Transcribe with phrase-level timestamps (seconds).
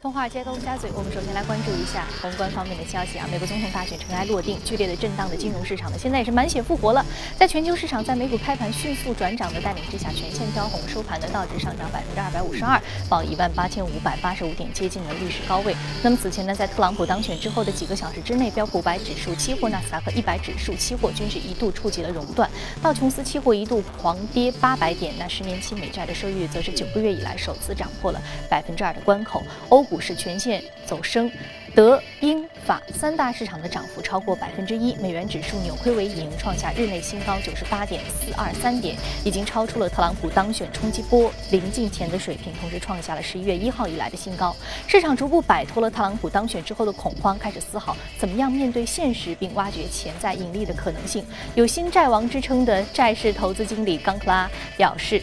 [0.00, 3.26] 从华尔街到陆家嘴，我们首先来关注一下宏观方面的消息啊。
[3.32, 7.04] 美国总统大选尘埃落定，剧烈的震荡的金融市场呢，现在也是满血复活了。
[7.36, 15.74] 在全球市场在美股开盘迅速转涨的带领之下，全线飘红，收盘的道指上涨百分之二百五十二，报一万八千五百八十五点，接近了历史高位。
[16.00, 22.48] 那么此前呢，在特朗普当选之后的几个小时之内，标普五百指数期货、纳斯达克一百指数期货均是一度触及了熔断，
[22.80, 29.42] 道琼斯期货一度狂跌八百点，那十年期美债的收益率则是九个月以来首次涨破了百分之二的关口。
[29.70, 30.62] 欧股市全线。
[30.86, 31.30] 走升，
[31.74, 44.56] 德、英、法三大市场的涨幅超过百分之一，美元指数扭亏为盈，创下日内新高九十八点四二三点，已经超出了特朗普当选冲击波临近前的水平，同时创下了十一月一号以来的新高。
[44.86, 51.22] 市场逐步摆脱了特朗普当选之后的恐慌，开始思考怎么样面对现实，并挖掘潜在盈利的可能性。
[51.54, 55.22] 有新债王之称的债市投资经理冈克拉表示。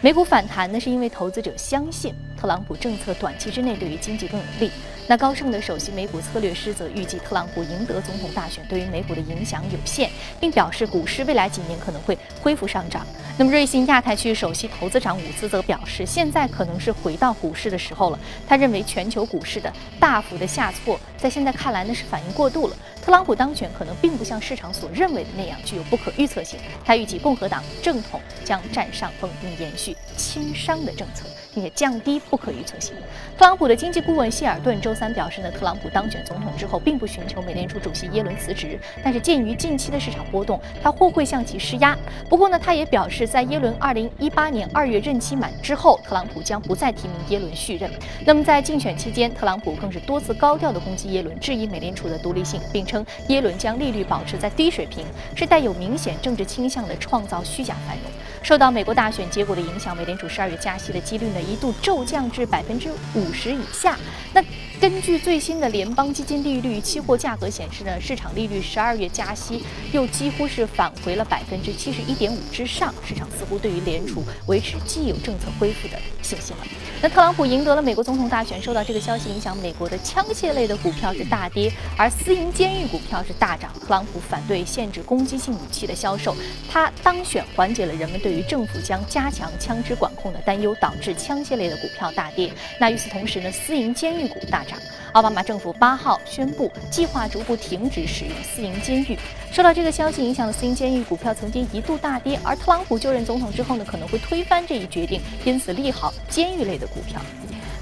[0.00, 4.70] 美股反弹呢，是因为投资者相信特朗普政策短期之内对于经济更有利。
[5.08, 13.04] 那高盛的首席美股策略师则预计特朗普赢得总统大选对于美股的影响有限，并表示股市未来几年可能会恢复上涨。
[13.36, 18.18] 那么瑞信亚太区首席投资长伍兹则表示，现在可能是回到股市的时候了。
[18.46, 22.76] 他认为全球股市的大幅的下挫，在现在看来呢是反应过度了。
[23.08, 26.60] 特朗普当选可能并不像市场所认为的那样具有不可预测性。
[26.84, 31.24] 他预计共和党正统将占上风，并延续亲商的政策，
[31.58, 32.94] 并且降低不可预测性。
[33.36, 41.98] 特朗普的经济顾问希尔顿周三表示呢，特朗普当选总统之后，并不寻求美联储主席耶伦辞职，但是鉴于近期的市场波动，他或会向其施压。
[42.28, 47.90] 不过呢，他也表示，在耶伦2018年2月任期满之后，特朗普将不再提名耶伦续任。
[48.24, 53.04] 那么在竞选期间，特朗普更是多次高调的攻击耶伦，质疑美联储的独立性，并称。
[53.26, 58.04] 耶伦将利率保持在低水平，是带有明显政治倾向的创造虚假繁荣。
[58.48, 63.94] 受到美国大选结果的影响，美联储十二月加息的几率呢一度骤降至百分之五十以下。
[64.32, 64.42] 那
[64.80, 72.94] 根据最新的联邦基金利率期货价格显示呢，市场利率十二月加息又几乎是返回了百分之七十一点五之上。
[73.04, 76.62] 市场似乎对于联储维持既有政策恢复的信心了。
[77.02, 83.72] 那特朗普赢得了美国总统大选，受到这个消息影响，美国的枪械类的股票是大跌，而私营监狱股票是大涨。
[83.80, 86.36] 特朗普反对限制攻击性武器的销售，
[86.70, 92.52] 他当选缓解了人们对于政府将加强枪支管控的担忧，导致枪械类的股票大跌。
[92.78, 94.64] 那与此同时呢，私营监狱股大。
[95.12, 99.18] 奥巴马政府八号宣布，计划逐步停止使用私营监狱。
[99.50, 107.20] 受到这个消息影响的私营监狱股票曾经一度大跌，而特朗普就任总统之后呢，可能会推翻这一决定，因此利好监狱类的股票。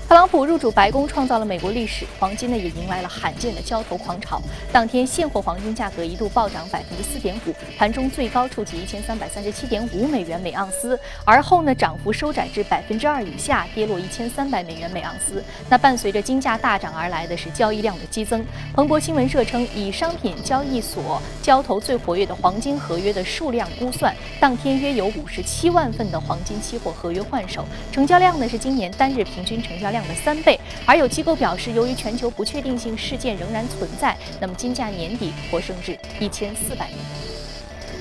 [0.08, 4.40] 特朗普入主白宫，创造了美国历史，黄金呢也迎来了罕见的交投狂潮。
[4.70, 15.42] 当天现货黄金价格一度暴涨百分之四点五，盘中最高触及一千三百三十七点五美元每盎司，而后呢涨幅收窄至百分之二以下，跌落一千三百美元每盎司。
[15.68, 18.46] 那伴随着金价大涨而来的是交易量的激增。
[18.74, 29.95] 彭博新闻社称，以商品交易所交投最活跃的黄金合约的数量估算，当天约有五十七万份的黄金期货合约换手，成交量呢是今年单日平均成交量。
[29.96, 36.98] 量的三倍，而有机构表示，由于全球不确定性事件仍然存在，那么金价年底或升至一千四百元。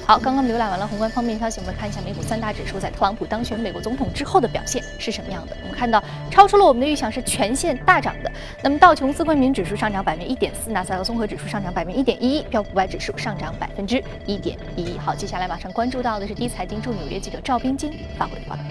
[0.07, 5.57] 好，刚刚浏览完了宏观方面消息，我们看一下美股三大指数在特朗普当选美国总统之后的表现是什么样的。
[5.63, 8.31] 我们看到，超出了我们的预想，是全线大涨的。
[8.61, 14.97] 那么道琼斯冠名指数上涨百分之一点四，纳斯达克综合指数上涨百分之一点一，标普五百指数上涨百分之一点一一。
[14.99, 18.61] 好，接下来马上关注到的是第一财经驻纽约记者赵冰晶发回的报道。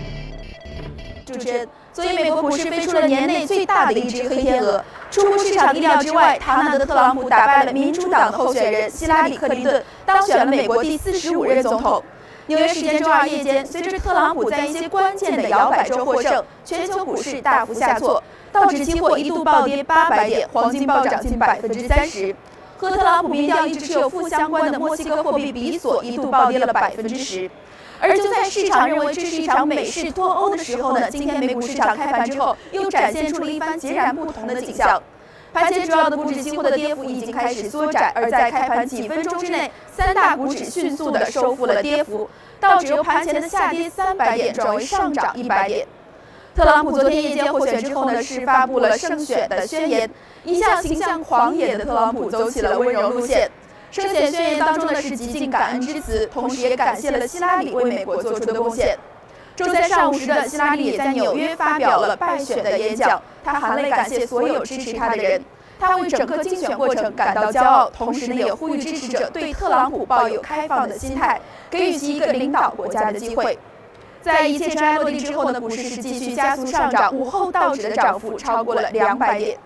[1.25, 12.03] 主持人，昨天美国股市飞出了年内最大的一只黑天鹅，出乎市场意料之外，唐纳德·特朗普打败了民主党的候选人希拉里·克林顿，当选了美国第四十五任总统。
[12.47, 22.37] 纽约时间周二夜间，随着特朗普在一些关键的摇摆州获胜，全球股市大幅下挫，道指期货一度暴跌八百点，黄金暴涨近百分之三十。
[22.77, 27.51] 和特朗普民调一直持有负相关的墨西哥货币比索一度暴跌了百分之十。
[28.01, 35.03] 而就在市场认为这是一场美式脱欧的时候呢，今天美股市场开盘之后又展现出了一番截然不同的景象。
[35.53, 42.29] 盘前主要的股指期货的跌幅已经开始缩窄，而在开盘几分钟之内，三大股指迅速的收复了跌幅，
[42.59, 45.87] 道指由盘前的下跌三百点转为上涨一百点。
[46.57, 50.11] 特朗普昨天夜间获选之后呢，是发布了胜选的宣言，
[50.45, 53.49] 一向形象狂野的特朗普走起了温柔路线。
[53.95, 58.99] 胜选宣言当中呢是极尽感恩之词，同时也感谢了希拉里为美国做出的贡献。
[59.55, 65.41] 周三上午时的希拉里也在纽约发表了败选的演讲，她含泪感谢所有支持她的人，
[65.79, 73.57] 他为整个竞选过程感到骄傲，同时呢也呼吁支持者对特朗普抱有开放的心态，给予其一个领导国家的机会。
[74.21, 79.57] 在一切尘埃落定之后呢，股市是继续加速上涨，午后道指的涨幅超过了两百点。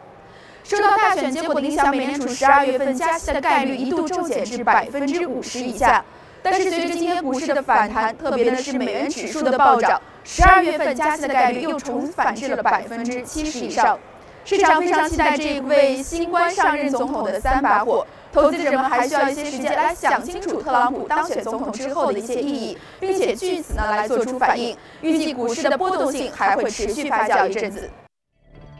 [0.68, 6.04] 受到大选结果的影响，美联储十二月份加息的概率一度骤减至百分之五十以下。
[6.42, 13.98] 但是随着今天股市的反弹，特别的是美元指数的暴涨，十二月份加息的概率又重返至了百分之七十以上。
[14.44, 18.06] 市场非常期待这一位新官上任总统的三把火。
[18.30, 24.76] 投资者们还需要一些时间来想清楚特朗普当选总统之后的一些意义，并且据此呢来做出反应。
[25.00, 27.88] 预计股市的波动性还会持续发酵一阵子。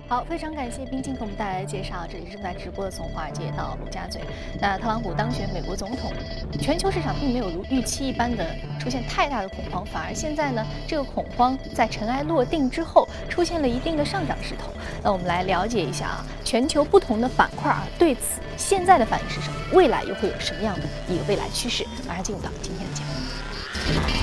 [0.08, 2.06] 好，非常感谢冰晶给我们带来的介绍。
[2.10, 4.22] 这里正在直播的从华尔街到陆家嘴。
[4.58, 6.10] 那特朗普当选美国总统，
[6.58, 14.72] 全球市场并没有如预期一般的出现太大的恐慌，反而现在呢，这个恐慌在尘埃落定之后出现了一定的上涨势头。
[15.02, 19.56] 那我们来了解一下啊，全球不同的板块啊，对此现在的反应是什么？
[19.75, 21.87] 未来又会有什么样的一个未来趋势？
[22.08, 24.18] 马上进入到今天的节目。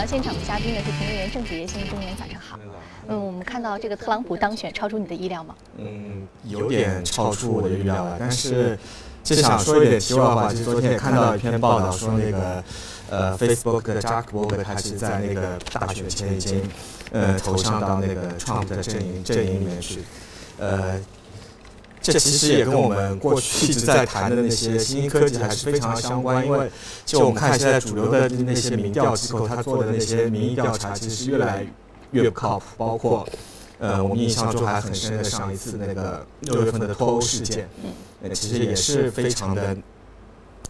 [0.00, 2.58] 到现场的嘉宾呢是评论员郑子言，先生，中年早上好。
[3.06, 5.54] 嗯，我们看到这个特朗普当选，超出你的意料吗？
[5.76, 8.16] 嗯，有点超出我的预料了。
[8.18, 8.78] 但是，
[9.22, 12.64] 就想说一点题外话，就是昨天也看到一篇报道说，那个
[13.10, 16.62] 呃，Facebook 的扎克伯格他是在那个大选前已经
[17.12, 20.02] 呃投向到那个 Trump 的阵营阵营里面去，
[20.58, 20.98] 呃。
[22.10, 26.70] 这其实也跟我们过去一直在谈的那些新兴科技还是非常相关，因为
[27.04, 31.66] 就我们看现在主流的那些民调机构，他做的那些民意调查，其实越来
[32.10, 32.64] 越不靠谱。
[32.76, 33.26] 包括，
[33.78, 37.68] 呃，我们印象中还很深的上一次那个六月份的脱欧事件，
[38.22, 39.76] 呃，其实也是非常的，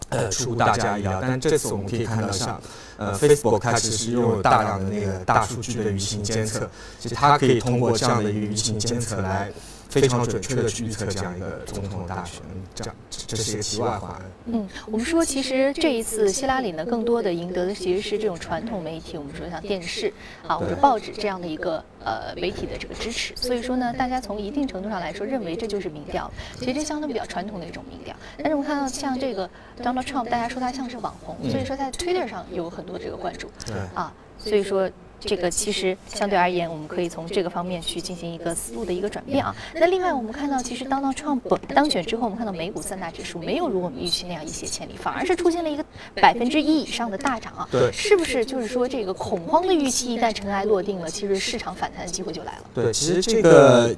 [0.09, 1.19] 呃，出乎大家意料。
[1.21, 2.61] 但这次我们可以看到，像
[2.97, 9.51] 呃，Facebook 它其实拥有大量的那个大数据的舆情监测，其实它可以通过这样的一个舆情监测来。
[9.91, 12.41] 非常准确的去预测这样一个总统大选，
[12.73, 14.21] 这样这是一个题外话。
[14.45, 20.11] 嗯，我们说其实这一次希拉里呢，更多的赢得的其实是这种传统媒体，我们说像电视
[20.47, 23.33] 啊或者报纸这样的一个呃媒体的这个支持。
[23.35, 28.15] 所以说呢，大家从一定程度上来说，认为这就是民调，其实这相对比较传统的一种民调。
[28.37, 29.49] 但是我们看到像这个
[29.83, 33.51] Donald Trump，大家说他像是网红，所以说在 Twitter 上有很多这个关注。
[33.65, 34.89] 对啊，所以说。
[35.21, 39.55] 这个其实相对而言，我们可以从这个方面去进行一个思路的一个转变啊。
[39.75, 41.39] 那另外，我们看到，其实当到 Trump
[41.73, 45.85] 当选之后，我们看到美股三大指数没有如我们预期那样一泻千里，反而是出现了一个
[46.15, 47.67] 百分之一以上的大涨啊。
[47.71, 52.63] 对，是不是就是说这个恐慌的预期一旦尘埃落定了，其实市场反弹的机会就来了？
[52.73, 53.95] 对，其实这个。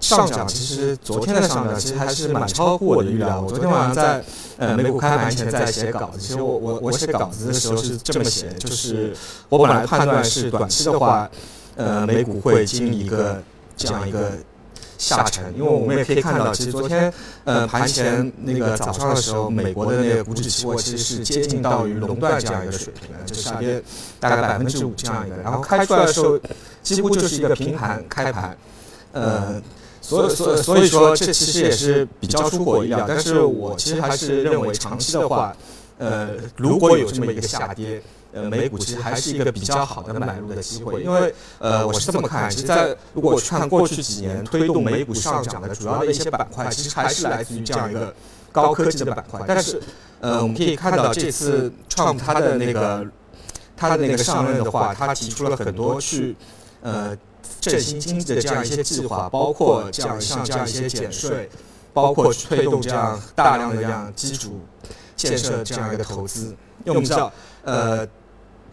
[0.00, 3.40] 上涨其实昨天的上涨其实还是蛮超乎我的预料。
[3.40, 4.24] 我昨天晚上在
[4.56, 9.14] 呃美股开盘前在写稿子，其实我我我写稿子的时候是这么写，就是
[9.48, 11.30] 我本来判断是短期的话，
[11.76, 13.42] 呃美股会经历一个
[13.76, 14.32] 这样一个
[14.96, 17.12] 下沉，因为我们也可以看到，其实昨天
[17.44, 23.82] 呃盘前那个早上的时候，美国的那个股指期货其实是接近到于垄断这样一个水平的，就下跌
[24.18, 26.38] 大概百分之五这样一个，然后开出来的时候
[26.82, 28.56] 几乎就是一个平盘开盘，
[29.12, 29.60] 呃。
[30.10, 33.04] 所以，所所以说，这其实也是比较出乎我意料。
[33.06, 35.54] 但是我其实还是认为，长期的话，
[35.98, 38.02] 呃，如果有这么一个下跌，
[38.32, 41.00] 呃，美股其实还是一个比较好的买入的机会。
[41.04, 48.12] 因为，呃，我是这么看，其实，在如果去看过去几年推动美股上涨的主要的一些板块，其实还是来自于这样一个
[48.50, 49.40] 高科技的板块。
[49.46, 49.80] 但是，
[50.20, 53.06] 呃，我们可以看到，这次 Trump 他的那个
[53.76, 56.34] 他的那个上任的话，他提出了很多去，
[56.82, 57.16] 呃。
[57.60, 61.48] 振兴经济的这样一些计划，包括这样像这样一些减税，
[61.92, 64.60] 包括推动这样大量的这样基础
[65.16, 66.56] 建设这样一个投资。
[66.84, 67.32] 因为我们知道，
[67.64, 68.06] 呃，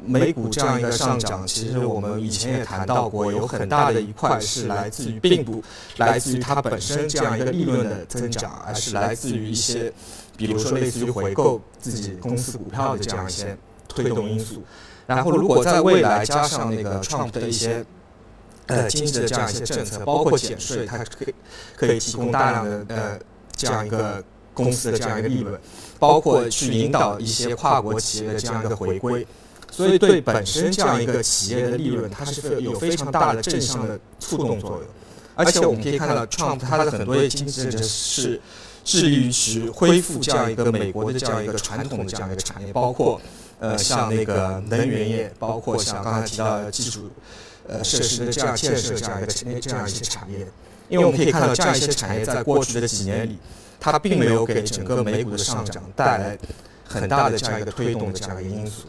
[0.06, 5.62] 美股这样一个上涨，其实我们以前也谈到过，有很大的一块是来自于并不
[5.98, 9.92] 来自于它本身这样一个利润的增长，而是来自于一些，
[10.38, 13.58] 比如说类似于回购自己公司股票的这样一些
[13.88, 14.64] 推动因素。
[15.06, 17.86] 然后，如果在未来加上那个 Trump 的一些
[18.68, 21.34] 呃，经济的这样一些政策，包括减税，它可以
[21.76, 23.20] 可以提供大量的呃
[23.56, 25.58] 这样一个公司的这样一个利润，
[25.98, 29.26] 包括去引导一些跨国企业的这样一个回归，
[29.72, 34.82] 所以对本身这样一个企业的利润，它是有非常大的正向的触动作用。
[35.36, 38.42] 而且我们可以看到，Trump 他的很多经济政策是
[38.84, 43.22] 致力于去恢复这样一个美国的这样一个传统的这样一个产业，包括
[43.60, 47.10] 呃像那个能源业，包括像刚才提到的技术。
[47.68, 50.40] 呃，设施的这样建设，这样一个这样一些产业，
[50.90, 53.38] 因为我们可以看到，这样一些产业在过去的几年里，
[53.80, 56.38] 它并没有给整个美股的上涨带来
[56.86, 58.88] 很大的这样一个推动的这样一个因素。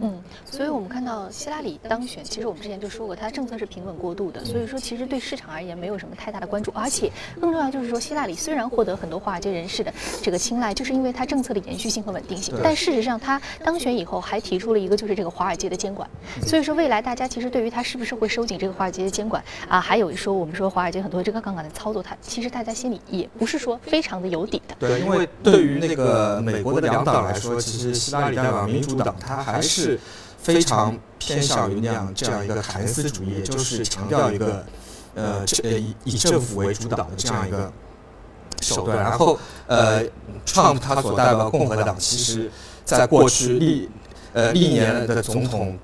[0.00, 7.10] 嗯，所以我们看到希拉里当选，其实我们之前就说过，他政策是平稳过渡的，所以说其实对市场而言没有什么太大的关注，而且
[7.40, 16.08] 更重要就是说，希拉里虽然获得很多华尔街人士的这个青睐，就是因为他政策的延续性和稳定性，但事实上他当选以后还提出了一个就是这个华尔街的监管，
[16.46, 24.74] 所以说未来大家其实对于他是不是会收紧这个华尔街的监管啊，还有说我们说华尔街很多这个杠杆的操作，他其实大家心里也不是说非常的有底的。
[24.78, 30.00] 对，因为对于那个美国的两党来说，其实希拉里代表民主党，他还还是。
[30.42, 34.66] 非常偏向于那样这样一个凯恩斯主义，也就是强调一个
[35.14, 37.72] 呃呃以以政府为主导的这样一个
[38.60, 38.98] 手段。
[38.98, 39.38] 然后
[39.68, 40.02] 呃
[40.44, 42.50] ，Trump 他所代表共和党，其实
[42.84, 43.88] 在过去历
[44.32, 45.78] 呃历年的总统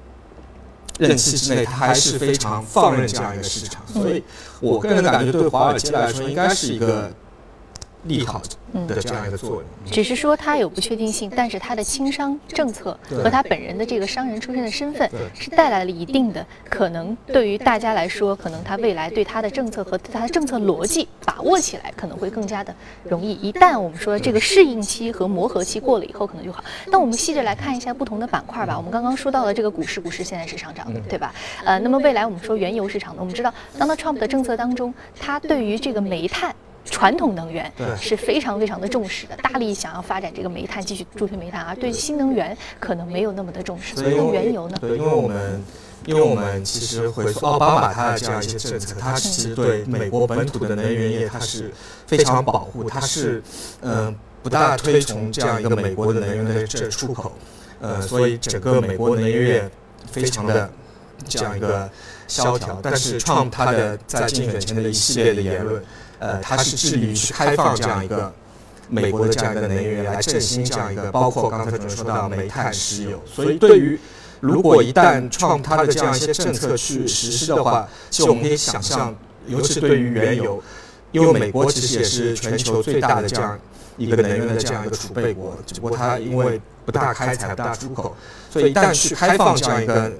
[0.98, 3.86] 任期之内，他还是非常放任这样一个市场。
[3.86, 4.24] 所以
[4.58, 7.12] 我个人的感觉，对华尔街来说，应该是一个。
[8.08, 8.42] 利好
[8.86, 17.16] 的这样一个作用，只是说它有不确定性，但是它的轻商政策和他本人的这个商人出身的身份，是带来了一定的可能。
[17.26, 22.74] 对于大家来说，可能他未来对他的政策和他的政策逻辑把握起来，可能会更加的
[23.04, 23.32] 容易。
[23.34, 26.64] 一旦我们说这个适应期和磨合期过了以后，可能就好。
[26.86, 28.76] 那我们细着来看一下不同的板块吧。
[28.76, 31.34] 我们刚刚说到了这个股市，股市现在是上涨的，对吧？
[31.64, 33.20] 呃，那么未来我们说原油市场呢？
[33.20, 36.54] 我们知道，Donald Trump 的政策当中，他对于这个煤炭。
[36.90, 43.94] 传统能源是非常非常的重视的，大力想要发展这个煤炭，继续助推煤炭，而对新能源可能没有那么的重视。
[43.94, 44.78] 所以原油呢？
[44.80, 45.64] 对，因为我们，
[46.06, 51.72] 因为我们其实回溯奥巴马他的这样一些政策，他其实对美国本土的能源业他是
[52.06, 53.42] 非常保护，他是
[53.82, 57.32] 嗯不大推崇这样一个美国的能源的这出口，
[57.80, 59.70] 呃，所以整个美国能源业
[60.10, 60.70] 非常的
[61.28, 61.88] 这样一个
[62.26, 62.80] 萧条。
[62.82, 65.82] 但是创他的在竞选前的一系列的言论。
[66.18, 68.32] 呃，它是致力于去开放这样一个
[68.88, 73.22] 美国的这样一个能源来振兴这样一个，包括刚才主持人说到煤炭、石油。
[73.26, 73.98] 所以，对于
[74.40, 79.14] 如果一旦创它的这样一些政策去实施的话，其实我们可以想象，
[79.46, 80.62] 尤其对于原油，
[81.12, 83.58] 因为美国其实也是全球最大的这样
[83.96, 88.16] 一个能源的这样一个储备国，只不过它因为不大开采、不大出口，
[88.50, 90.12] 所以一旦去开放这样一个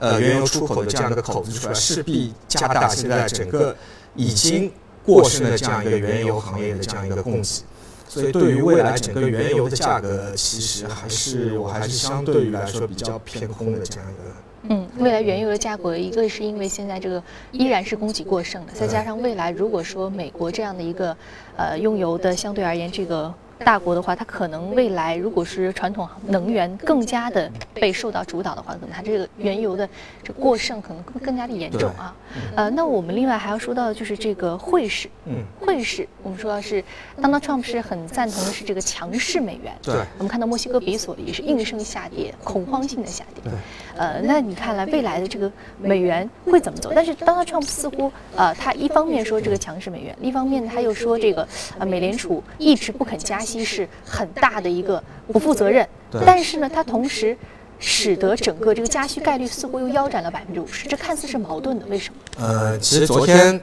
[0.00, 3.76] 呃原油出口的这样一个口子出来，势必加大现在整个
[4.16, 4.70] 已经。
[5.04, 7.62] 过剩的这样一个原油行业的这样一个供给，
[8.08, 14.74] 所以对于未来整个原油的价格，其实还是我还是相对于来说比较偏空的这样一个。
[14.74, 21.16] 嗯，未来原油的价格，一个是因为现在这个依然是供给过剩的，再加上未来如果说美国这样的一个
[21.56, 23.32] 呃用油的相对而言这个。
[23.64, 29.88] 大国的话，它可能未来如果是传统能源更加的被受到主导的话，可能它这个原油的
[30.22, 32.14] 这过剩可能更更加的严重啊。
[32.56, 35.08] 呃，那我们另外还要说到的就是这个汇市。
[35.26, 36.82] 嗯，汇市我们说到是
[37.20, 39.72] ，Donald Trump 是很赞同的是这个强势美元。
[39.82, 39.94] 对。
[40.18, 43.44] 我们看到墨西哥比索也是应声下跌，恐慌性的下跌。
[43.44, 43.52] 对。
[43.96, 46.90] 呃，那你看来未来的这个美元会怎么走？
[46.94, 51.46] 但是 Donald Trump 似乎呃，他一方面说这个强势美元，另一方面他又说这个
[51.78, 53.49] 呃，美联储一直不肯加息。
[53.50, 55.02] 其实很大的一个
[55.32, 55.88] 不负责任，
[56.24, 57.36] 但是呢，它同时
[57.80, 62.46] 使得整个这个加息概率似乎又腰斩了百分之五十，这看似是矛盾的，为什么？
[62.46, 63.60] 呃，其实昨天，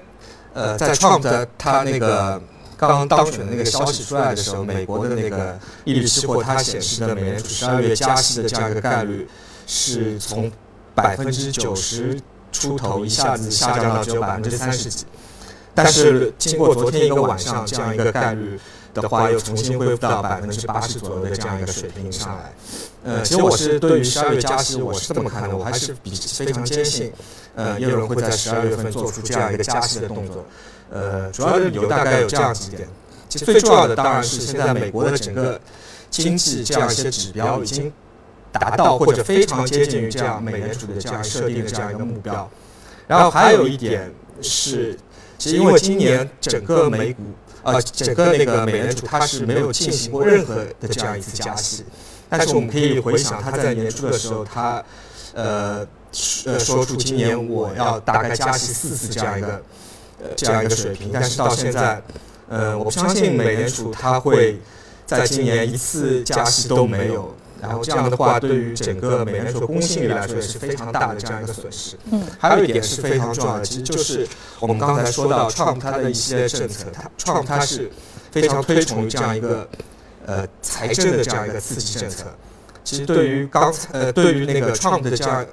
[0.53, 2.41] 呃，在 Trump 的他那个
[2.75, 9.25] 刚刚当选的那个消息出来的时候，美国的那个利率期货它显示的美联储十二月加息的这样一个概率
[9.65, 10.51] 是从
[10.94, 12.20] 百分之九十
[12.51, 15.06] 出头一下子下降到只有百分之三十几，
[15.74, 18.60] 但是经过昨天一个晚上这样一个概率。
[19.01, 22.54] 的话又重新恢复到百分之八十左右的这样一个水平上来。
[23.04, 27.13] 呃，其实我是对于十二月加息我是这么看的，我还是比非常坚信，
[27.56, 30.44] 呃，也有人会在十二月份做出这样一个加息的动作。
[30.89, 32.88] 呃，主要的理由大概有这样几点。
[33.30, 35.60] 其实最重要的当然是现在美国的整个
[36.10, 37.92] 经济这样一些指标已经
[38.51, 42.50] 达到或者非常接近于这样美联储的这样设定的这样一个目标。
[43.06, 44.12] 然后还有一点
[44.42, 44.98] 是，
[45.38, 47.22] 其实因为今年整个美股。
[47.68, 51.84] 呃，整个那个美联储它是没有进行过任何的这样一次加息，
[52.30, 54.82] 但是我们可以回想，它在年初的时候，它
[55.34, 55.86] 呃
[56.46, 59.62] 呃说出今年我要大概加息四次这样一个
[60.22, 62.02] 呃这样一个水平，但是到现在，
[62.48, 64.62] 呃，我不相信美联储它会
[65.06, 67.36] 在今年一次加息都没有。
[67.62, 71.96] 然后这样的话，对于整个美联储公信力来说也是非常大的这样一个损失。
[72.12, 74.28] 嗯，还有一点是非常重要的，其实就是
[74.60, 77.90] 我们刚才说到创他的一些政策，它创他是
[78.32, 79.68] 非常推崇于这样一个
[80.26, 82.26] 呃财政的这样一个刺激政策。
[82.84, 85.46] 其实对于刚才呃对于那个创的这样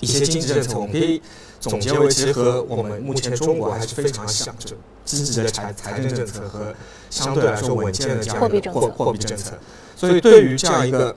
[0.00, 1.22] 一些经济政策，我们可以
[1.62, 6.74] 总结为，其实和我们目前中国还是非常像，就积极的财财政政策和
[7.08, 9.56] 相对来说稳健的这样一个货货币政策。
[9.96, 11.14] 所以，对于这样一个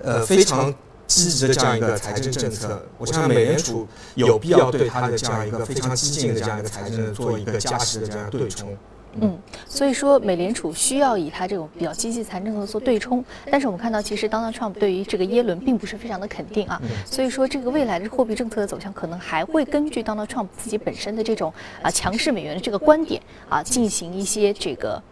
[0.00, 0.72] 呃非常
[1.08, 8.76] 积极的这样一个财政政策，我相信美联储有必要对它的这样一个非常激进的这样一个财政做一个加息的这样对冲。
[9.22, 25.02] 嗯，所以说美联储需要以它这种比较积极财政策做对冲，但是我们看到其实 Donald Trump 对于这个耶伦并不是非常的肯定啊，所以说这个未来的货币政策的走向可能还会根据 Donald Trump 自己本身的这种啊强势美元的这个观点啊进行一些这个。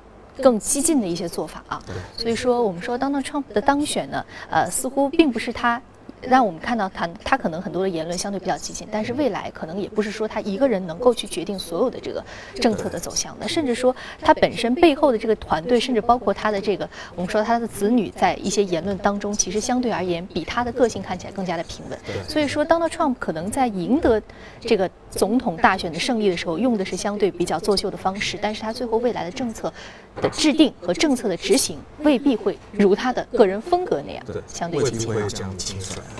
[0.43, 1.83] 更激进的一些做法啊，
[2.15, 5.81] 所以说我们说 Donald Trump 的当选呢，呃，似乎并不是他。
[6.29, 12.25] 让我们看到他，他可能很多的言论相对比较激进，但是未来可能也不是说他一个人能够去决定所有的这个
[12.57, 21.99] 政策的走向的，甚至说他本身背后的这个团队，甚至包括他的这个我们说他的子女，在一些言论当中，其实相对而言比他的个性看起来更加的平稳。
[22.29, 24.21] 所以说，Donald Trump 可能在赢得
[24.61, 29.73] 这个总统大选的胜利的时候，用的是相对比较作秀的方式，但是他最后未来的政策
[30.21, 35.07] 的制定和政策的执行，未必会如他的个人风格那样相对激进。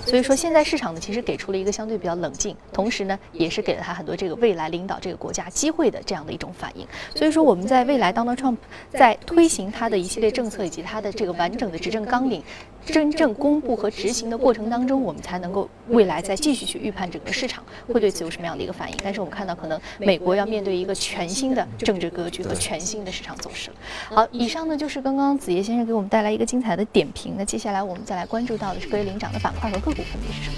[0.05, 6.87] 所以说，现在市场呢，其实给出了一个相对比较冷静，同时呢，也是给了他很多这个未来领导这个国家机会的这样的一种反应。
[7.13, 8.57] 所以说，我们在未来，Donald Trump
[8.89, 12.41] 在推行他的一系列政策以及他的这个完整的执政纲领。
[12.87, 18.97] 真正公布和执行的过程当中，我们才能够未来再继续去预判整个市场会对此有什么样的一个反应。
[19.03, 23.75] 但是我们看到，可能美国要面对一个全新的政治格局和全新的市场走势了。
[24.09, 27.35] 好，以上呢就是刚刚子夜先生给我们带来一个精彩的点评。
[27.37, 30.55] 那接下来我们再来关注到的是各位领涨的板块和个股分别是什么？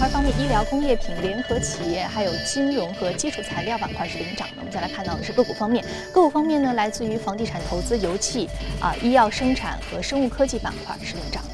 [0.00, 4.54] 板块方面，医疗、工业品、联合企业，还有金融和基础材料板块是领涨的。
[4.60, 8.48] 我们再来看到的是个股方面，个股方面呢，来自于房地产投资、油气、
[8.80, 11.50] 啊医药生产和生物科技板块是领涨的。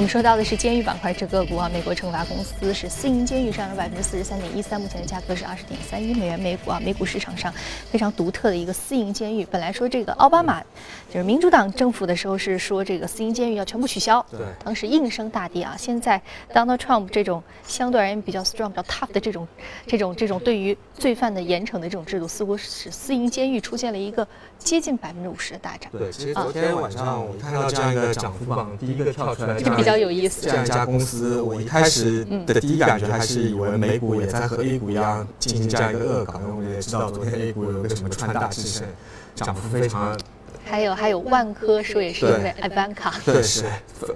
[0.00, 6.80] 我们说到的是监狱板块这个股啊，美国惩罚公司是私营监狱上涨百分之四十三点一三，目前的价格是二十点三一美元每股啊。
[6.82, 7.52] 美股市场上
[7.90, 10.62] 非常独特的一个私营监狱，本来说这个奥巴马
[11.10, 15.76] 就是民主党政府的时候是说这个私营监狱要全部取消，对，当时应声大跌啊。
[15.76, 16.18] 现在
[16.54, 19.46] Donald Trump 这种相对而言比较 strong、比较 tough 的这种
[19.86, 24.26] 这种这种对于罪犯的严惩的这种制度，似乎使私营监狱出现了一个
[24.56, 25.92] 接近百分之五十的大涨。
[25.92, 29.60] 对，其实昨天晚上我看到这样一个涨幅榜，第一个跳出来。
[29.80, 38.86] 比较有意思，这样一家公司，我一开始的第一感觉还是以为美股也在和 A 股一样进行这样一个恶搞，因为我们也知道昨天 A 股有个什么川大智胜，
[39.34, 40.18] 涨幅非常。
[40.64, 43.12] 还有还有万科说也是因为 Ivanka。
[43.24, 43.64] 对，是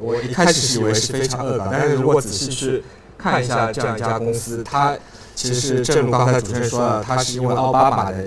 [0.01, 2.85] 我一开始是以为是非常恶搞，但是如果仔细去
[3.19, 4.97] 看一下这样一家公司，它
[5.35, 8.25] 其实是正如刚才主持人说的，它是因为奥巴马的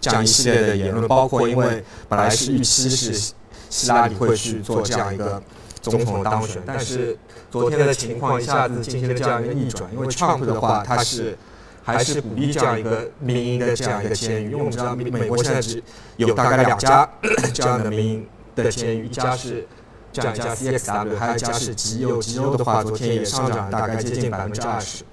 [0.00, 3.32] 这样一系列的言论，包括因为本来是预期是
[3.70, 5.42] 希拉里会去做这样一个。
[5.80, 7.16] 总统当选，但是
[7.50, 11.36] 昨天的情况一下子进行了这样一个逆转，因为 Trump 的话，他是
[11.82, 15.82] 还是鼓励这样一个民营的这样一个监狱，因为我们知道美国现在只
[16.16, 17.08] 有大概两家
[17.54, 19.66] 这样的民营的监狱，一家是
[20.12, 25.04] 这样一家 CXW，还有一家是极优，极优的话昨天也上涨大概接近百分之二十，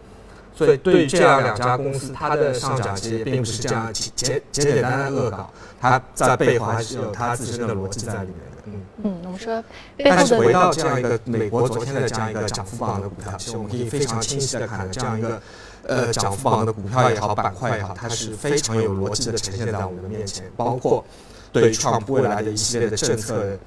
[0.54, 5.50] 所以对于这样两家公司，它的上涨其实并不是这样简简简简单单恶搞，
[5.80, 8.47] 它在背后还是有它自身的逻辑在里面。
[8.68, 9.64] 嗯嗯，我们说，
[9.98, 15.42] 但是回到这样一个美国昨天的这样一个涨幅榜的股票，其实我们可以非常清晰的看到，这样一个
[15.84, 20.44] 呃涨幅榜的股票也好，板块也好，它是非常有逻辑的呈现在我们的面前。
[20.58, 21.06] 包括
[21.52, 23.58] 对创未来的一系列的政策，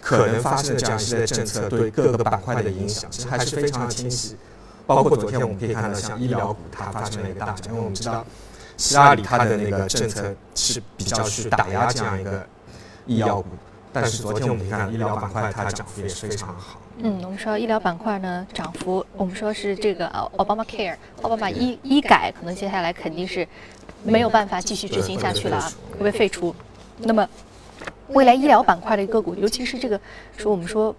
[0.00, 4.36] 可能发生的这样一系列政策对各个板块的影响，其实还是非常的清晰。
[4.86, 8.24] 包括昨天我们可以看到，像医疗股它发生了一个大涨，因为我们知道
[8.76, 12.46] 希拉里它的那个政策是比较去打压这样一个
[13.04, 13.48] 医药股。
[14.02, 16.78] 但是昨天我们看医疗板块，它涨幅也是非常好。
[16.98, 23.48] 嗯，我们说医疗板块呢，涨幅，我们说是这个奥巴马 Care，奥巴马医医改，可能接下来肯定是
[24.04, 26.54] 没有办法继续执行下去了啊，会被废除。
[26.98, 27.26] 那么
[28.08, 29.98] 未来医疗板块的个股，尤其是这个，
[30.36, 30.94] 说我们说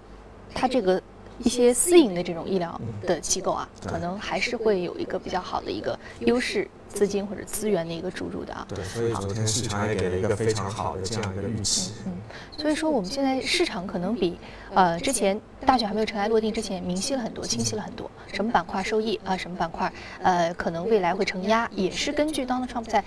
[0.55, 0.99] 它这个。
[1.39, 8.65] 一些私营的这种医疗的机构啊，可能还是会有一个比较好的一个优势资金或者资源的一个注入的啊。
[8.69, 11.93] 对，所以昨天市场也给了一个非常好的这样一个预期。
[12.05, 12.13] 嗯，
[12.57, 14.39] 所以说我们现在市场可能比
[14.73, 18.09] 呃之前大选还没有尘埃落定之前明晰了很多，清晰了很多。
[18.31, 19.35] 什么板块受益啊？
[19.37, 21.69] 什么板块呃可能未来会承压？
[21.73, 23.03] 也是根据 Donald Trump 在。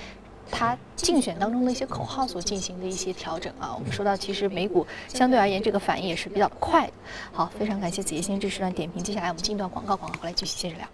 [0.51, 6.93] 他竞选当中的一些口号所进行的一些调整啊，我们说到其实美股相对而言这个反应也是比较快的。
[7.33, 10.87] 好，非常感谢子夜先生这时段点评，接下来我们进一段广告，广告回来继续接着聊。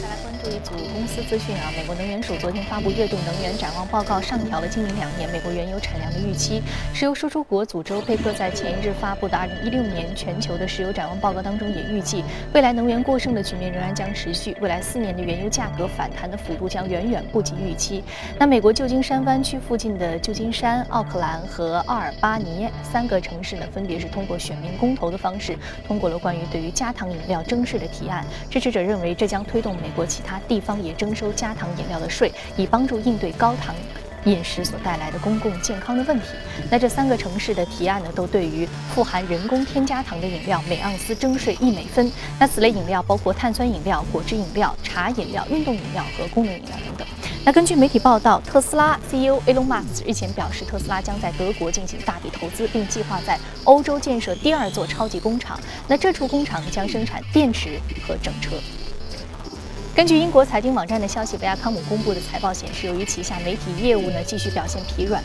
[0.00, 6.62] 再来关注一组公司资讯啊，美国能源署昨天发布月度能源展望报告，上调了今明两年美国原油产量的预期。
[6.94, 18.04] 石油输出国组织欧佩克在前一日发布的2016年全球的石油展望报告当中也预计，未来能源过剩的局面仍然将持续，未来四年的原油价格反弹的幅度将远远不及预期。
[18.38, 25.56] 那美国旧金山湾区附近的旧金山、奥克兰和奥尔巴尼三个城市呢，分别是通过选民公投的方式
[25.86, 28.26] 通过了关于对于加糖饮料征税的提案。
[28.50, 33.72] 支持者认为这将推动美国其他地方也征收加糖饮料的税，以帮助应对高糖
[34.24, 36.26] 饮食所带来的公共健康的问题。
[36.68, 42.10] 那这三个城市的提案呢，都对于富含人工添加糖的饮料每盎司征税一美分。
[42.40, 47.06] 那此类饮料包括碳酸饮料、果汁饮料、茶饮料、运动饮料和功能饮料等等。
[47.46, 55.60] 那根据媒体报道，特斯拉 CEO Elon Musk 日前表示，特斯拉将在德国进行大笔投资，并计划在欧洲建设第二座超级工厂。
[55.86, 57.78] 那这处工厂将生产电池
[58.08, 58.56] 和整车。
[59.94, 65.22] 根据英国财经网站的消息，维亚康姆公布的财报显示，由于旗下媒体业务呢继续表现疲软，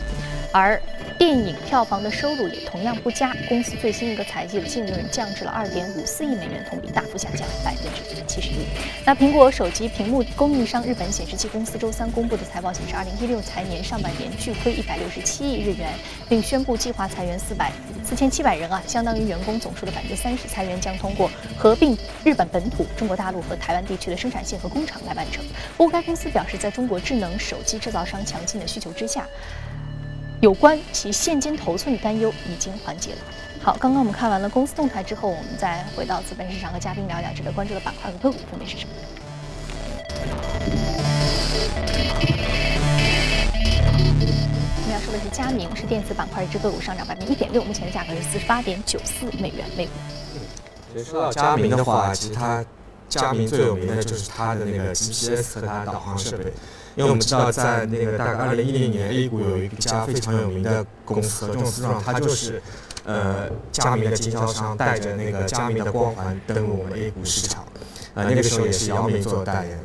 [0.52, 0.78] 而
[1.20, 8.64] 电影票房的收入也同样不佳，公司最新一个财季的净利润降至了二点五四亿美元，同比大幅下降百分之七十一。
[9.04, 15.92] 那苹果手机屏幕供应商日本显示器公司周三公布的财报显示，二零一六财年上半年巨亏一百六十七亿日元，
[16.26, 17.70] 并宣布计划裁员四百
[18.02, 20.48] 四千七百人啊，相当于员工总数的百分之三十。
[20.48, 25.44] 裁员将通过合并日本本土、中国大陆和台湾地区的生产线和工厂来完成。
[25.76, 29.28] 不过该公司表示，在中国智能手机制造商强劲的需求之下。
[30.40, 33.18] 有关其现金头寸的担忧已经缓解了。
[33.62, 38.94] 好，刚刚我们看完了公司动态之后，我们再回到资本市场和嘉宾聊聊值得关注的板块和个股分别是什么。
[44.76, 49.92] 我们要说的是佳明，是电子板块一只个股上涨百分之一点六，目前的价格是四十八点九四美元每股。
[50.94, 52.64] 其实说到佳明的话，其实它
[53.10, 56.50] 佳明最有名的就是它的那个 GPS 和它的导航设备。
[57.00, 62.60] 因为我们知道，在那个大概二零一零年，A 股有一家非常有名的公司合众思创，它就是
[63.04, 67.64] 呃佳明的经销商，带着那个佳明的光环登陆我们 A 股市场。
[68.12, 69.80] 呃，那个时候也是姚明做代言。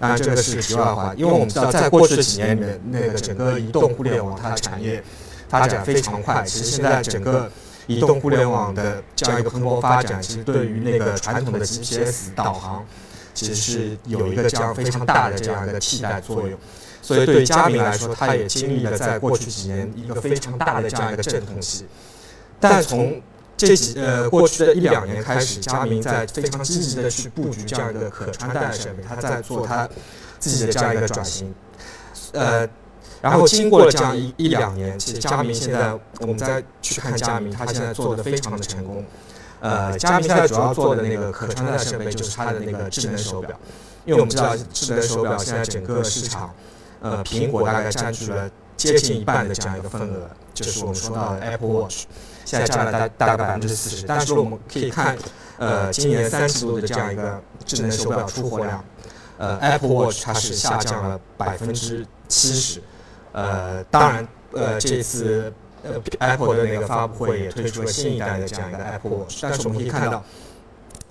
[0.00, 5.00] 当然，这个是题外话，因为我们知道，在过去几年里面，那个整个移动互联网它的产业
[5.48, 6.42] 发展非常快。
[6.42, 7.48] 其实现在整个
[7.86, 12.84] 移动互联网的这样一个蓬勃发展，其实对于那个传统的 GPS 导航。
[13.36, 16.58] 其实是有一个这样非常大的这样一个替代作用，
[17.02, 21.84] 所以对佳明来说，他也经历了在过去几年一个非常大的这样一个阵痛期。
[22.58, 23.20] 但从
[23.54, 29.86] 这几呃过去的一两年开始，佳明在非常积极的去布局这样一个可穿戴设备，它在做它
[30.38, 31.54] 自己的这样一个转型。
[32.32, 32.66] 呃，
[33.20, 39.04] 然后经过了这样一一两年，其实佳明现在我们再去看佳明，他现在做的非常的成功。
[39.60, 43.58] 呃，佳明现在主要做的那个可穿戴设备就是它的那个智能手表，
[44.04, 46.54] 因为我们知道智能手表现在整个市场，
[47.00, 52.04] 呃，苹果大概占据了接近一半的这样一个份额，就是我们说到的 Apple Watch，
[52.44, 54.06] 现在占了大大概百分之四十。
[54.06, 55.16] 但是我们可以看，
[55.56, 58.84] 呃，今年三季度的这样一个智能手表出货量，
[59.38, 62.82] 呃，Apple Watch 它是下降了百分之七十。
[63.32, 65.52] 呃，当然，呃，这次。
[65.86, 70.22] 呃，Apple 的那个发布会也推出了新一代的这样一个 Apple Watch，但是我们可以看到，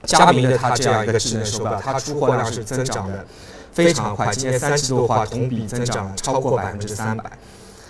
[0.04, 3.26] 佳明的它这样一个智能手表，它出货量是增长的
[3.72, 7.24] 非常快，今年三季度的话，同比增长超过百分之三百。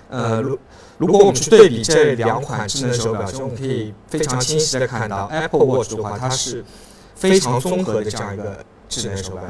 [0.10, 0.58] 呃，如
[0.98, 6.64] 如果我们去对比这两款智能手表，就我们可以非常清晰的看到，Apple Watch 的话，它是
[7.16, 9.44] 非常综合的这样一个智能手表，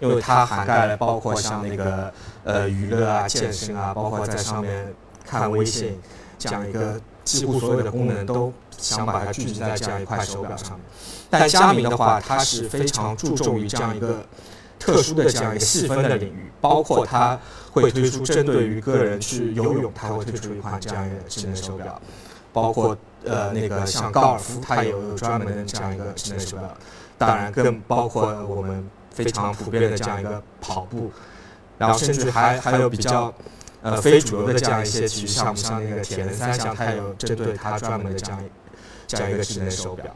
[0.00, 2.12] 因为它涵盖了包括像那个
[2.44, 4.94] 呃娱乐啊、健身啊，包括在上面
[5.26, 5.98] 看微信。
[6.38, 10.80] 这样一个几乎所有的功能都想把它聚集在这样一块手表上面，
[11.28, 14.24] 但佳明的话，它是非常注重于这样一个
[14.78, 17.38] 特殊的这样一个细分的领域，包括它
[17.72, 22.00] 会推出针对于个人去游泳，它会推出一款这样一个智能手表，
[22.52, 26.74] 包括呃那个像高尔夫，它也有专门的这样一个智能手表，
[27.18, 31.10] 当然更包括我们非常普遍的这样一个跑步，
[31.76, 33.34] 然后甚至还还有比较。
[33.82, 38.44] 呃，非主流的这样一些体育项目，像那个铁人三项，它有针对它专门的这样
[39.06, 40.06] 这样一个智能手表。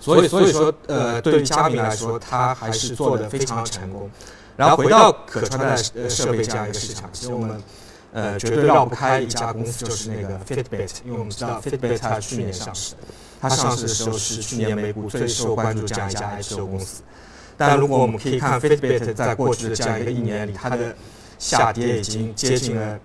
[0.00, 4.10] 所以，所以说，呃，对于佳明来说，它还是做的非常成功。
[4.56, 5.76] 然后回到可穿戴
[6.08, 7.62] 设备这样一个市场，其实我们
[8.12, 12.94] 呃绝对绕不开一家公司，就是那个 Fitbit，因为我们知道 Fitbit 它去年上市，
[13.40, 17.02] 它上市的时候是去年美股最受关注这样一家 IPO 公司。
[17.56, 20.96] 但如果我们可以看 Fitbit 在过去的这样一个一年里，它的
[21.38, 22.98] 下跌已经接近了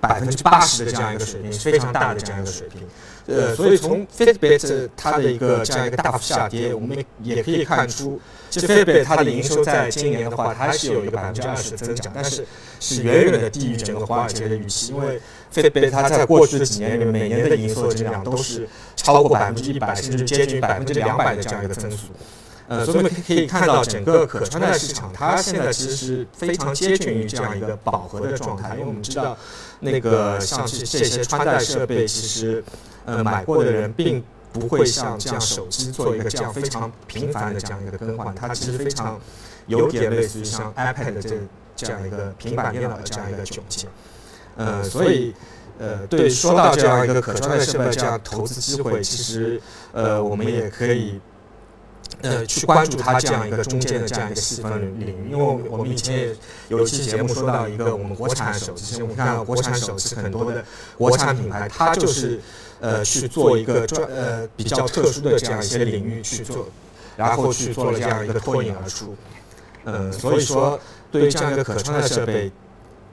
[0.00, 2.82] 百分之八十的这样一个水平，非常大的这样一个水平。
[3.26, 12.46] 呃，所以从 Fitbit 它的一个这样一个大幅下跌，我们也可以看出，其实 Fitbit 它的营收在今年的话，它还是有一个百分之二十的增长，但是
[12.80, 15.20] 是远远的低于整个华尔街的预期，因为
[15.52, 22.06] Fitbit 它在过去的几年里面，每年的营收增长都是超过百分之一百，甚至接近百分之两百的这样一个增速。
[22.68, 29.34] 呃，所以我们可以看到，整个可穿戴市场它现在其实是非常接近于这样一个饱和的状态，因为我们知道，
[29.80, 32.62] 那个像是这些穿戴设备，其实
[33.06, 39.18] 呃买过的人并不会像这样手机做一个这样非常频繁的这样一个更换，它其实非常
[39.66, 41.36] 有点类似于像 iPad 的这
[41.74, 43.88] 这样一个平板电脑的这样一个窘境。
[44.56, 45.32] 呃，所以
[45.78, 49.58] 呃，对说到这样一个可穿戴设备这样投资机会，其实
[49.92, 51.18] 呃我们也可以。
[52.20, 60.64] 呃，去关注它这样一个中间的这样一个细分领域，因为我们以前也有一期节目说到一个我们国产手机，其实我们看国产手机很多的
[60.96, 62.40] 国产品牌，它就是
[62.80, 66.66] 呃去做一个专呃比较特殊的这样一些领域去做，
[67.16, 69.14] 然后去做了这样一个脱颖而出。
[69.84, 70.80] 嗯，所以说
[71.12, 72.50] 对于这样一个可穿戴设备，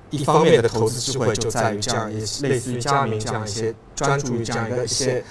[0.10, 5.24] 一方面的投资机会就在于这样一类似于佳明这样一些专注于这样一个一些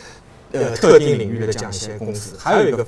[0.52, 2.86] 呃特定领域的这样一些公司，还有一个。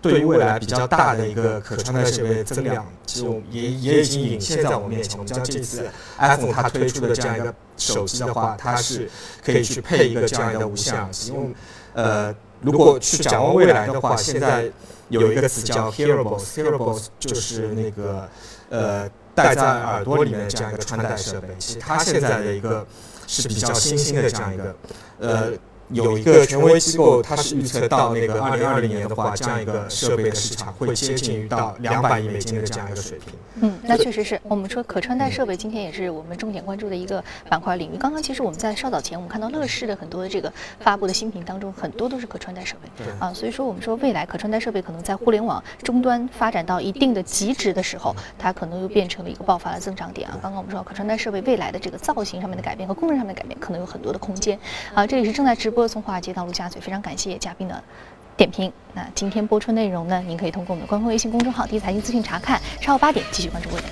[0.00, 5.18] 对于未来比较大的一个可穿戴设备增量，其实也也已经领先在我们面前。
[5.18, 9.10] 我们将这次 iPhone 它推出的这样一个手机的话，它是
[9.44, 11.32] 可以去配一个这样一个无线耳机。
[11.32, 11.54] 因为
[11.94, 14.70] 呃，如果去展望未来的话，现在
[15.08, 18.28] 有一个词叫 Hearables，Hearables 就是那个
[18.68, 21.48] 呃戴在耳朵里面的这样一个穿戴设备。
[21.58, 22.86] 其实它现在的一个
[23.26, 24.76] 是比较新兴的这样一个
[25.18, 25.52] 呃。
[25.90, 33.34] 有一个权威机构，它是预测到那个二零二零年的话，这样一个设备的市场会接近于到两百亿美金的这样一个水平。
[33.60, 37.96] 嗯，那确实是我们说可穿戴设备，今天也是我们重点关注的一个板块领域。
[37.96, 42.88] 刚刚其实我们在稍早前，我们看到乐视的很多的这个发布的新品当中，很多都是可穿戴设备。
[43.04, 50.38] 对啊，所以说我们说未来可穿戴设备可能在互联网终端发展到一定的极值的时候，它可能又变成了一个爆发的增长点啊。
[50.40, 54.58] 刚刚我们说可穿戴设备未来的这个造型上面的改变和功能上面的改变，可能有很多的空间
[54.94, 55.04] 啊。
[55.04, 56.50] 这里是正在直播从华尔街到陆。
[56.50, 57.84] 家嘴，非常感谢嘉宾的
[58.36, 58.72] 点评。
[58.94, 62.60] 那今天播出内容呢，您可以通过我们的官方微信公众号“第一财经资讯”查看。
[62.80, 63.82] 稍后八点继续关注未来。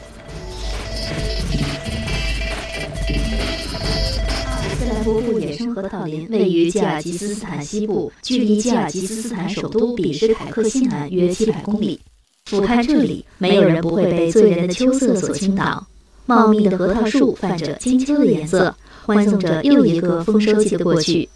[4.78, 12.00] 斯莱夫布野生核桃林位于吉尔吉斯斯坦西部，距离吉尔吉斯斯坦首都比什凯克西南约七百公里。
[12.46, 15.86] 俯瞰这里，没有人不会被醉人的秋色所倾倒。
[16.26, 21.28] 茂密的核桃树泛着金秋的颜色，欢送着又一个丰收季的过去。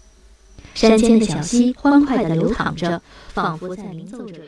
[0.73, 3.01] 山间的小溪欢快地流淌着，
[3.33, 4.39] 仿佛在鸣奏着。